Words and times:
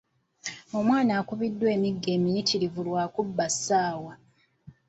Omwana 0.77 1.11
akubiddwa 1.19 1.67
emiggo 1.75 2.07
emiyitirivu 2.15 2.79
lwa 2.87 3.03
kubba 3.15 3.45
ssaawa. 3.53 4.13